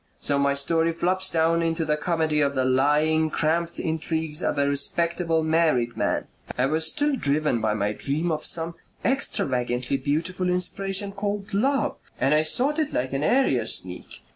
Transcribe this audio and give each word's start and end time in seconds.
So 0.17 0.39
my 0.39 0.55
story 0.55 0.93
flops 0.93 1.29
down 1.29 1.61
into 1.61 1.85
the 1.85 1.95
comedy 1.95 2.41
of 2.41 2.55
the 2.55 2.65
lying, 2.65 3.29
cramped 3.29 3.77
intrigues 3.77 4.41
of 4.41 4.57
a 4.57 4.67
respectable, 4.67 5.43
married 5.43 5.95
man...I 5.95 6.65
was 6.65 6.87
still 6.89 7.15
driven 7.15 7.61
by 7.61 7.75
my 7.75 7.93
dream 7.93 8.31
of 8.31 8.43
some 8.43 8.73
extravagantly 9.05 9.97
beautiful 9.97 10.49
inspiration 10.49 11.11
called 11.11 11.53
love 11.53 11.97
and 12.19 12.33
I 12.33 12.41
sought 12.41 12.79
it 12.79 12.91
like 12.91 13.13
an 13.13 13.23
area 13.23 13.67
sneak. 13.67 14.23